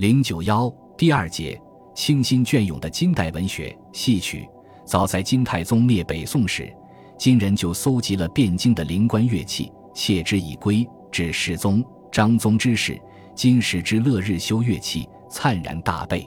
[0.00, 1.60] 零九幺第二节，
[1.94, 4.48] 清新隽永的金代文学戏曲。
[4.86, 6.74] 早在金太宗灭北宋时，
[7.18, 10.88] 金人就搜集了汴京的灵官乐器，窃之以归。
[11.12, 12.98] 至世宗、张宗之时，
[13.34, 16.26] 金史之乐日修乐器，灿然大备。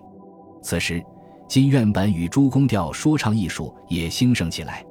[0.62, 1.04] 此时，
[1.50, 4.86] 金院本与诸宫调说唱艺术也兴盛起来。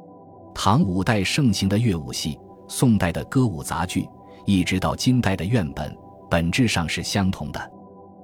[0.53, 2.37] 唐五代盛行的乐舞戏，
[2.67, 4.09] 宋代的歌舞杂剧，
[4.45, 5.97] 一直到金代的院本，
[6.29, 7.73] 本质上是相同的。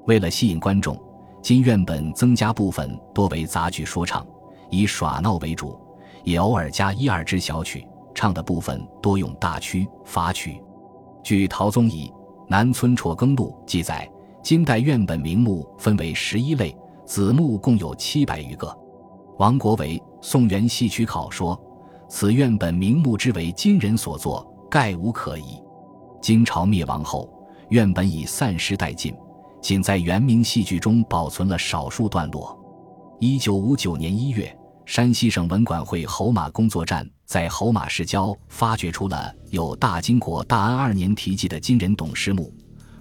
[0.08, 0.98] 为了吸引观众，
[1.42, 4.26] 金院本增加部分多为杂剧说唱，
[4.70, 5.78] 以耍闹为主，
[6.24, 10.62] 也偶尔加一二支小曲，唱的部分多用大曲、法曲。
[11.22, 12.08] 据陶宗仪
[12.48, 14.10] 《南村辍耕录》记载，
[14.42, 18.74] 金代院本名目分为十一类，子目共有七百余个。
[19.36, 21.60] 王国维《宋元戏曲考》说
[22.08, 25.62] ：“此院本名目之为金人所作，概无可疑。”
[26.22, 27.28] 金朝灭亡后，
[27.68, 29.14] 院本已散失殆尽。
[29.60, 32.56] 仅在元明戏剧中保存了少数段落。
[33.20, 34.56] 一九五九年一月，
[34.86, 42.54] 山西省文管会侯马工作站在侯马市郊发掘出了有大金国大安二年题记的金人董师墓，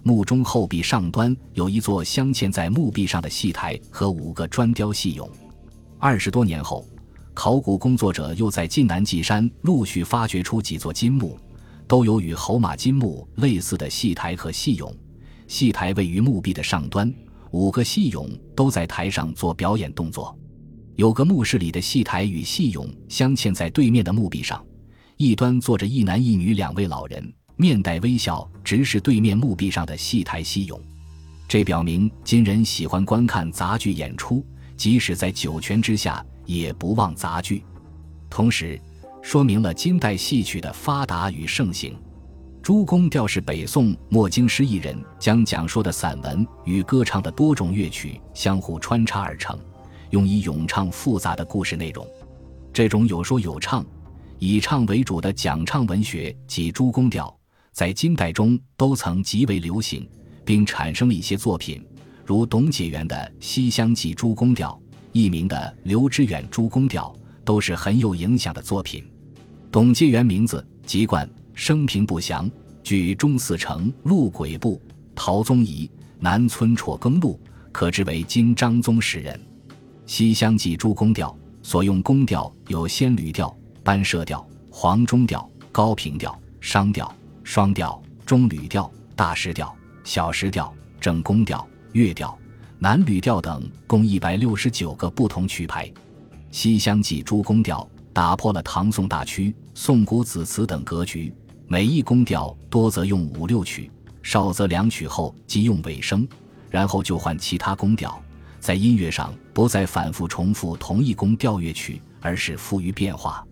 [0.03, 5.29] 墓中后壁上端有一座镶嵌在墓壁上的戏台和五个砖雕戏俑。
[5.99, 6.85] 二十多年后，
[7.33, 11.37] 考古工作者又在晋南稷山陆续发掘出几座金墓，
[11.87, 14.91] 都有与侯马金墓类似的戏台和戏俑。
[15.47, 17.11] 戏台位于墓壁的上端，
[17.51, 20.37] 五个戏俑都在台上做表演动作。
[20.95, 24.63] 有个墓室里的戏台与戏俑镶嵌在对面的墓壁上，
[25.15, 30.79] 一端坐着一男一女两位老人，面带微笑，直视对面墓壁上的戏台戏俑。
[31.47, 37.63] 这表明金人喜欢观看杂剧演出，即使在九泉之下也不忘杂剧。
[38.29, 38.77] 同时，
[39.21, 41.95] 说明了金代戏曲的发达与盛行。
[42.67, 49.57] 诸宫调是北宋末经师艺人将讲述的散文与歌唱的多种乐曲相互穿插而成，
[50.09, 52.05] 用以咏唱复杂的故事内容。
[52.73, 53.85] 这种有说有唱、
[54.37, 57.33] 以唱为主的讲唱文学及诸宫调，
[57.71, 60.05] 在金代中都曾极为流行，
[60.43, 61.81] 并产生了一些作品，
[62.25, 64.77] 如董解元的《西厢记》诸宫调，
[65.13, 69.09] 佚名的《刘知远诸宫调》，都是很有影响的作品。
[69.71, 71.25] 董解元名字籍贯。
[71.57, 72.49] 生平不详，
[72.83, 74.79] 据中四成录鬼部
[75.15, 75.87] 陶宗仪
[76.19, 77.37] 《南村辍耕录》，
[77.71, 79.35] 可知为今张宗时人。
[80.05, 83.53] 《西厢记》诸宫调所用宫调有仙侣调、
[83.83, 87.11] 班社调、黄钟调、高平调、商调、
[87.43, 92.37] 双调、中吕调、大石调、小石调、正宫调、乐调、
[92.77, 95.87] 南吕调等，共一百六十九个不同曲牌。
[96.51, 101.33] 《西厢记》诸宫调打破了唐宋大曲、宋古子词等格局。
[101.69, 103.91] 每一宫调多则用五六曲，
[104.23, 106.25] 少则两曲后即用尾声，
[106.69, 108.17] 然后就换其他宫调。
[108.61, 113.45] 在音乐上不再反复重复同一宫调乐曲，而是富于变化。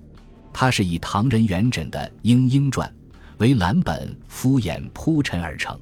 [0.54, 2.90] 它是以唐人元稹的《莺莺传》
[3.40, 5.76] 为蓝本，敷衍铺陈而成。《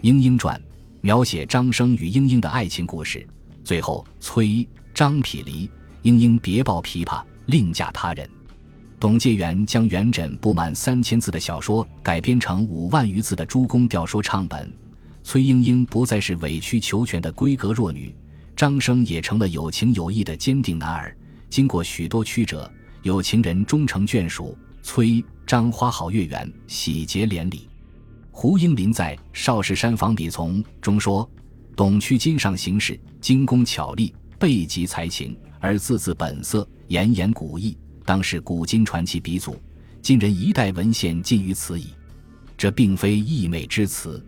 [0.00, 0.58] 莺莺传》
[1.02, 3.28] 描写张生与莺莺的爱情故事，
[3.62, 5.70] 最后崔张匹离，
[6.00, 8.26] 莺莺别抱琵琶，另嫁他人。
[9.00, 14.72] 董介元将元稹不满三千字的小说改编成五万余字的诸宫调说唱本，
[15.22, 18.12] 崔莺莺不再是委曲求全的闺阁弱女，
[18.56, 21.16] 张生也成了有情有义的坚定男儿。
[21.48, 22.68] 经过许多曲折，
[23.02, 27.68] 有情人终成眷属，崔张花好月圆，喜结连理。
[28.32, 31.28] 胡应麟在《少室山房笔从》中说
[31.76, 39.60] ：“董屈今上行事，精工巧丽，备极才情，而字字本色，言言古意。”当是古今传奇鼻祖，
[40.00, 41.88] 今人一代文献尽于此矣。
[42.56, 44.24] 这并非溢美之词。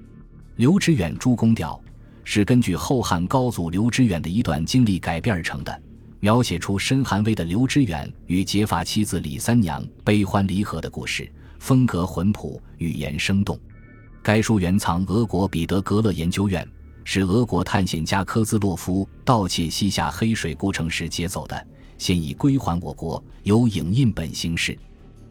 [0.56, 1.82] 刘知远诸公调
[2.22, 5.82] 是根据后汉高祖刘知远的一段经历改编而成的，
[6.18, 13.58] 描写出身寒微的刘知远与结发妻子李三娘悲欢离合的故事，风格浑朴，语言生动。
[14.22, 16.68] 该书原藏俄国彼得格勒研究院，
[17.02, 21.66] 是俄国探险家科兹洛夫盗窃西夏黑水孤城时劫走的。
[22.00, 24.76] 现已归还我国，有影印本形式。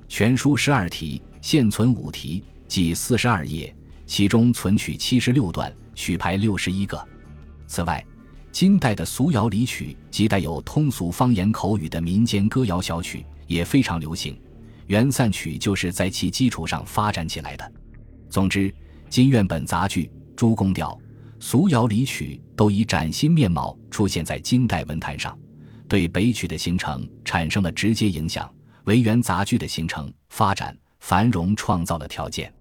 [0.07, 3.75] 全书十二题，现存五题，计四十二页，
[4.05, 7.03] 其中存曲七十六段，曲牌六十一个。
[7.65, 8.05] 此外，
[8.51, 14.39] 金代的俗谣离曲及带有通俗方言口语的民间歌谣小曲也非常流行，
[14.85, 17.71] 元散曲就是在其基础上发展起来的。
[18.29, 18.71] 总之，
[19.09, 20.95] 金院本杂剧、诸宫调、
[21.39, 25.35] 俗谣离曲都以崭新面貌出现在金代文坛上。
[25.89, 28.49] 对北曲的形成产生了直接影响，
[28.85, 32.53] 为元杂剧的形成、发展、繁荣创造了条件。